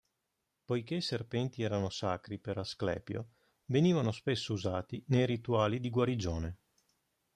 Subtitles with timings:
[0.65, 3.27] Poiché i serpenti erano sacri per Asclepio,
[3.65, 6.57] venivano spesso usati nei rituali di guarigione.